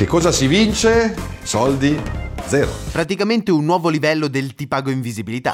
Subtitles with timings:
[0.00, 1.14] Che cosa si vince?
[1.42, 1.94] Soldi
[2.46, 2.70] zero.
[2.90, 5.52] Praticamente un nuovo livello del ti pago invisibilità.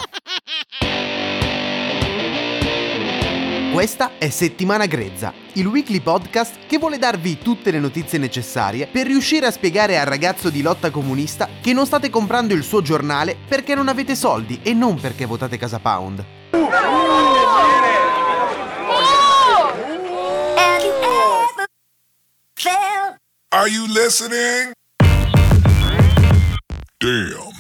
[3.73, 9.09] Questa è Settimana Grezza, il weekly podcast che vuole darvi tutte le notizie necessarie per
[9.09, 13.37] riuscire a spiegare al ragazzo di lotta comunista che non state comprando il suo giornale
[13.49, 16.25] perché non avete soldi e non perché votate Casa Pound.
[23.57, 24.73] Are you listening?
[26.99, 27.55] Damn.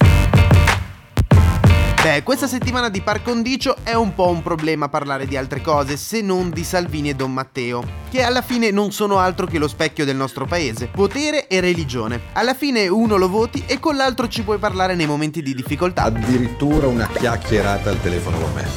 [2.03, 5.97] Beh, questa settimana di par condicio è un po' un problema parlare di altre cose
[5.97, 9.69] se non di Salvini e Don Matteo, che alla fine non sono altro che lo
[9.69, 12.25] specchio del nostro paese, potere e religione.
[12.35, 16.03] Alla fine uno lo voti e con l'altro ci puoi parlare nei momenti di difficoltà.
[16.03, 18.69] Addirittura una chiacchierata al telefono con me.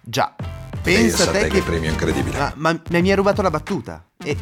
[0.00, 0.32] Già,
[0.80, 1.54] pensa, Pensa te te che...
[1.58, 2.38] che premio incredibile.
[2.38, 4.04] Ah, ma mi hai rubato la battuta.
[4.22, 4.36] E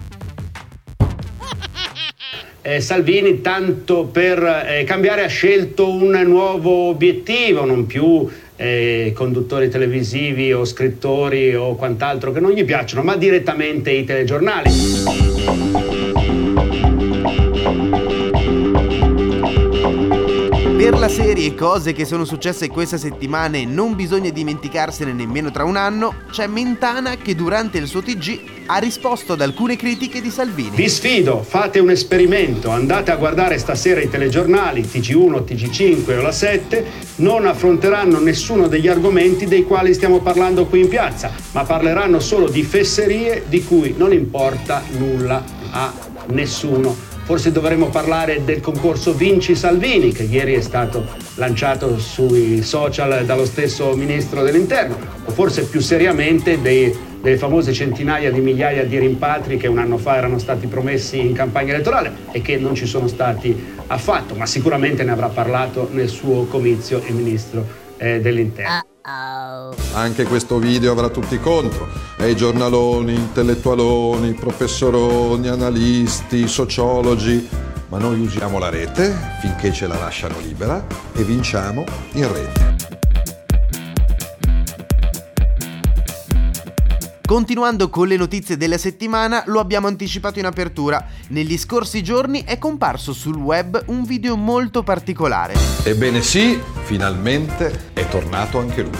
[2.69, 9.69] Eh, Salvini, tanto per eh, cambiare, ha scelto un nuovo obiettivo, non più eh, conduttori
[9.69, 14.71] televisivi o scrittori o quant'altro che non gli piacciono, ma direttamente i telegiornali.
[20.87, 25.65] Per la serie Cose che sono successe questa settimana e non bisogna dimenticarsene nemmeno tra
[25.65, 30.31] un anno, c'è Mentana che durante il suo TG ha risposto ad alcune critiche di
[30.31, 30.77] Salvini.
[30.77, 36.31] Vi sfido, fate un esperimento, andate a guardare stasera i telegiornali, TG1, TG5 o la
[36.31, 42.21] 7, non affronteranno nessuno degli argomenti dei quali stiamo parlando qui in piazza, ma parleranno
[42.21, 45.93] solo di fesserie di cui non importa nulla a
[46.27, 47.16] nessuno.
[47.27, 51.05] Forse dovremmo parlare del concorso Vinci Salvini, che ieri è stato
[51.35, 58.31] lanciato sui social dallo stesso ministro dell'Interno, o forse più seriamente dei, delle famose centinaia
[58.31, 62.41] di migliaia di rimpatri che un anno fa erano stati promessi in campagna elettorale e
[62.43, 67.15] che non ci sono stati affatto, ma sicuramente ne avrà parlato nel suo comizio il
[67.15, 67.67] ministro
[67.97, 68.96] eh, dell'Interno.
[69.93, 71.89] Anche questo video avrà tutti contro.
[72.17, 77.49] E i giornaloni, intellettualoni, professoroni, analisti, sociologi.
[77.89, 80.85] Ma noi usiamo la rete finché ce la lasciano libera
[81.15, 82.76] e vinciamo in rete.
[87.27, 91.05] Continuando con le notizie della settimana, lo abbiamo anticipato in apertura.
[91.31, 95.55] Negli scorsi giorni è comparso sul web un video molto particolare.
[95.83, 98.97] Ebbene sì, finalmente è tornato anche lui.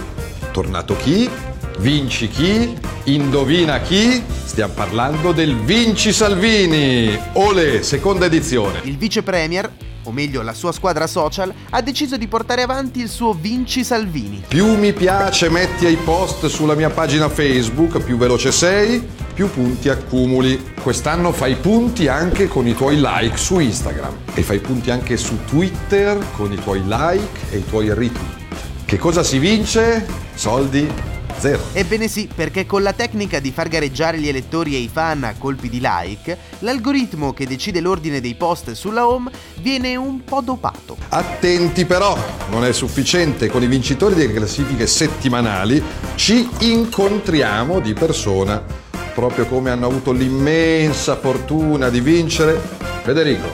[0.51, 1.31] Tornato chi?
[1.79, 2.77] Vinci chi?
[3.05, 4.21] Indovina chi?
[4.27, 7.17] Stiamo parlando del Vinci Salvini!
[7.35, 8.81] Ole, seconda edizione.
[8.83, 9.71] Il vice premier,
[10.07, 14.43] o meglio la sua squadra social, ha deciso di portare avanti il suo Vinci Salvini.
[14.49, 19.89] Più mi piace metti ai post sulla mia pagina Facebook, più veloce sei, più punti
[19.89, 20.73] accumuli.
[20.83, 25.45] Quest'anno fai punti anche con i tuoi like su Instagram e fai punti anche su
[25.45, 28.45] Twitter con i tuoi like e i tuoi retweet.
[28.85, 30.07] Che cosa si vince?
[30.35, 31.63] Soldi zero.
[31.73, 35.35] Ebbene sì, perché con la tecnica di far gareggiare gli elettori e i fan a
[35.39, 39.31] colpi di like, l'algoritmo che decide l'ordine dei post sulla home
[39.61, 40.97] viene un po' dopato.
[41.09, 42.17] Attenti però,
[42.51, 45.83] non è sufficiente, con i vincitori delle classifiche settimanali
[46.15, 48.63] ci incontriamo di persona,
[49.15, 52.61] proprio come hanno avuto l'immensa fortuna di vincere
[53.03, 53.49] Federico,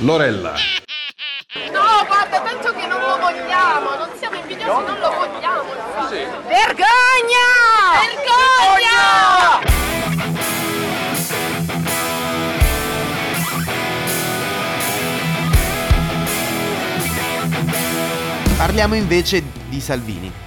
[0.00, 0.54] Lorella,
[1.96, 5.62] No, guarda, tanto che non lo vogliamo, non siamo invidiosi, non lo vogliamo.
[6.46, 7.46] Vergogna!
[8.04, 9.64] Vergogna!
[18.58, 20.45] Parliamo invece di Salvini.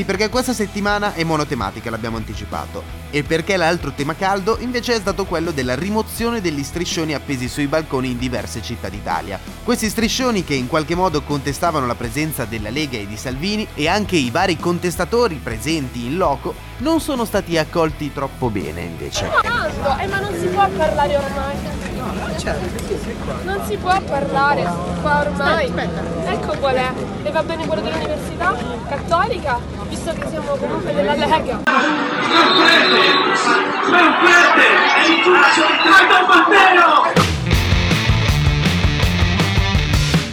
[0.00, 0.06] Sì.
[0.06, 2.82] Perché questa settimana è monotematica, l'abbiamo anticipato.
[3.10, 7.66] E perché l'altro tema caldo invece è stato quello della rimozione degli striscioni appesi sui
[7.66, 9.38] balconi in diverse città d'Italia.
[9.62, 13.88] Questi striscioni che in qualche modo contestavano la presenza della Lega e di Salvini e
[13.88, 19.28] anche i vari contestatori presenti in loco non sono stati accolti troppo bene invece.
[19.42, 21.56] Tanto, eh, ma non si può parlare ormai.
[23.44, 24.62] Non si può parlare
[25.02, 25.70] qua ormai.
[26.24, 26.92] Ecco qual è.
[27.22, 28.56] E va bene quello dell'università
[28.88, 29.58] cattolica,
[29.90, 31.60] visto che siamo comunque della Lega.
[31.62, 33.00] Strompete!
[34.94, 37.28] È il calcio di Trento Matteo!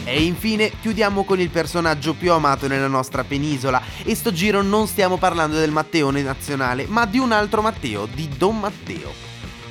[0.05, 4.87] E infine chiudiamo con il personaggio più amato nella nostra penisola e sto giro non
[4.87, 9.26] stiamo parlando del Matteone nazionale ma di un altro Matteo, di Don Matteo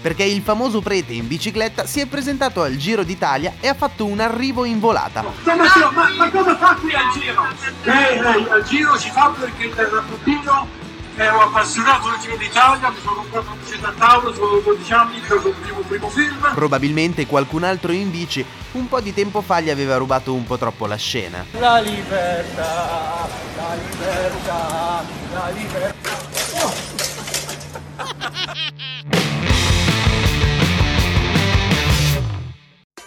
[0.06, 4.06] perché il famoso prete in bicicletta si è presentato al Giro d'Italia e ha fatto
[4.06, 5.24] un arrivo in volata.
[5.42, 7.44] Matteo, ma, ma cosa fa qui al Giro?
[7.82, 10.68] Eh, eh, al Giro si fa perché da bambino
[11.16, 15.20] ero appassionato del Giro d'Italia, mi sono comprato una bicicletta a tavola, avevo 12 anni,
[15.22, 16.50] che il primo, primo film.
[16.54, 20.56] Probabilmente qualcun altro in bici un po' di tempo fa gli aveva rubato un po'
[20.56, 21.44] troppo la scena.
[21.58, 23.26] La libertà,
[23.56, 26.10] la libertà, la libertà.
[26.62, 26.94] Oh.